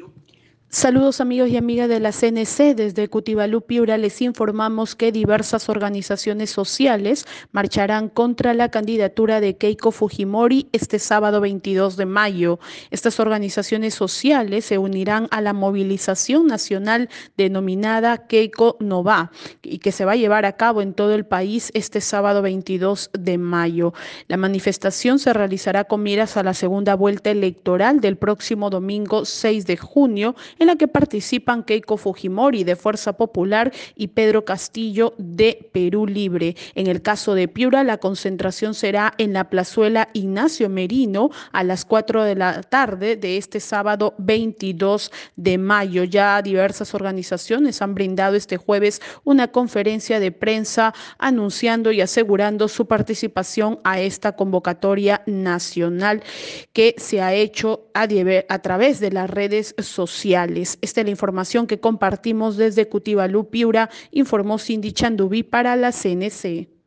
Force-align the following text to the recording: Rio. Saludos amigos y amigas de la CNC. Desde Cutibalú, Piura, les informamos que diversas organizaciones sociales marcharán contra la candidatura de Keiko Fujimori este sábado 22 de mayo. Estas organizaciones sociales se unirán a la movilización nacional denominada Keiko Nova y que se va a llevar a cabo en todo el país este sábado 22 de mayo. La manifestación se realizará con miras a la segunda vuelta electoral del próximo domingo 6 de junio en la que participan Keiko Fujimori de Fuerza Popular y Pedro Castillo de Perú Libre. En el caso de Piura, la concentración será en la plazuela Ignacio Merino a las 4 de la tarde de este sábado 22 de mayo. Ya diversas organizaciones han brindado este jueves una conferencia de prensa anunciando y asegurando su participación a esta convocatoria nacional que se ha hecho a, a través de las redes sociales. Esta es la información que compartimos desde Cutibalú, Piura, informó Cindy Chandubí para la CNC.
Rio. 0.00 0.12
Saludos 0.72 1.20
amigos 1.20 1.48
y 1.48 1.56
amigas 1.56 1.88
de 1.88 1.98
la 1.98 2.12
CNC. 2.12 2.76
Desde 2.76 3.08
Cutibalú, 3.08 3.60
Piura, 3.60 3.98
les 3.98 4.22
informamos 4.22 4.94
que 4.94 5.10
diversas 5.10 5.68
organizaciones 5.68 6.50
sociales 6.50 7.26
marcharán 7.50 8.08
contra 8.08 8.54
la 8.54 8.68
candidatura 8.68 9.40
de 9.40 9.56
Keiko 9.56 9.90
Fujimori 9.90 10.68
este 10.70 11.00
sábado 11.00 11.40
22 11.40 11.96
de 11.96 12.06
mayo. 12.06 12.60
Estas 12.92 13.18
organizaciones 13.18 13.94
sociales 13.94 14.64
se 14.64 14.78
unirán 14.78 15.26
a 15.32 15.40
la 15.40 15.54
movilización 15.54 16.46
nacional 16.46 17.08
denominada 17.36 18.28
Keiko 18.28 18.76
Nova 18.78 19.32
y 19.64 19.78
que 19.78 19.90
se 19.90 20.04
va 20.04 20.12
a 20.12 20.16
llevar 20.16 20.46
a 20.46 20.56
cabo 20.56 20.82
en 20.82 20.94
todo 20.94 21.16
el 21.16 21.26
país 21.26 21.72
este 21.74 22.00
sábado 22.00 22.42
22 22.42 23.10
de 23.18 23.38
mayo. 23.38 23.92
La 24.28 24.36
manifestación 24.36 25.18
se 25.18 25.32
realizará 25.32 25.82
con 25.82 26.04
miras 26.04 26.36
a 26.36 26.44
la 26.44 26.54
segunda 26.54 26.94
vuelta 26.94 27.30
electoral 27.30 28.00
del 28.00 28.16
próximo 28.16 28.70
domingo 28.70 29.24
6 29.24 29.66
de 29.66 29.76
junio 29.76 30.36
en 30.60 30.66
la 30.66 30.76
que 30.76 30.86
participan 30.86 31.64
Keiko 31.64 31.96
Fujimori 31.96 32.64
de 32.64 32.76
Fuerza 32.76 33.14
Popular 33.14 33.72
y 33.96 34.08
Pedro 34.08 34.44
Castillo 34.44 35.14
de 35.18 35.70
Perú 35.72 36.06
Libre. 36.06 36.54
En 36.74 36.86
el 36.86 37.02
caso 37.02 37.34
de 37.34 37.48
Piura, 37.48 37.82
la 37.82 37.96
concentración 37.96 38.74
será 38.74 39.14
en 39.18 39.32
la 39.32 39.48
plazuela 39.48 40.10
Ignacio 40.12 40.68
Merino 40.68 41.30
a 41.52 41.64
las 41.64 41.84
4 41.86 42.24
de 42.24 42.34
la 42.36 42.62
tarde 42.62 43.16
de 43.16 43.38
este 43.38 43.58
sábado 43.58 44.14
22 44.18 45.10
de 45.36 45.56
mayo. 45.56 46.04
Ya 46.04 46.42
diversas 46.42 46.94
organizaciones 46.94 47.80
han 47.80 47.94
brindado 47.94 48.36
este 48.36 48.58
jueves 48.58 49.00
una 49.24 49.48
conferencia 49.48 50.20
de 50.20 50.30
prensa 50.30 50.92
anunciando 51.18 51.90
y 51.90 52.02
asegurando 52.02 52.68
su 52.68 52.86
participación 52.86 53.80
a 53.82 53.98
esta 54.00 54.36
convocatoria 54.36 55.22
nacional 55.24 56.22
que 56.74 56.94
se 56.98 57.22
ha 57.22 57.32
hecho 57.32 57.86
a, 57.94 58.06
a 58.48 58.58
través 58.58 59.00
de 59.00 59.10
las 59.10 59.30
redes 59.30 59.74
sociales. 59.78 60.49
Esta 60.56 61.00
es 61.00 61.04
la 61.04 61.10
información 61.10 61.66
que 61.66 61.80
compartimos 61.80 62.56
desde 62.56 62.88
Cutibalú, 62.88 63.48
Piura, 63.50 63.90
informó 64.10 64.58
Cindy 64.58 64.92
Chandubí 64.92 65.42
para 65.42 65.76
la 65.76 65.92
CNC. 65.92 66.79